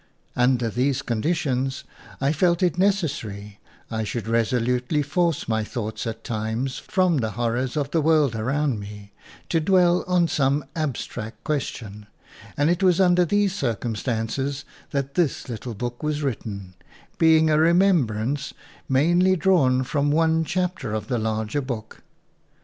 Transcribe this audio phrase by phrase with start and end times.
[0.35, 1.83] "Under these conditions
[2.19, 3.57] I felt it nec essary
[3.91, 8.79] I should resolutely force my thought at times from the horror of the world around
[8.79, 9.13] me,
[9.49, 12.07] to dwell on some ab stract question,
[12.57, 16.73] and it was under these circumstances that this little book was written,
[17.19, 18.55] being a remembrance
[18.89, 22.01] mainly drawn from one chapter of the larger book.